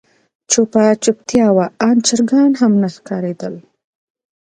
[0.51, 3.55] چوپه چوپتيا وه آن چرګان هم نه ښکارېدل.